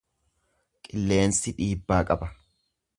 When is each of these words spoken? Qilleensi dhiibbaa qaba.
Qilleensi 0.87 1.55
dhiibbaa 1.61 2.03
qaba. 2.11 2.35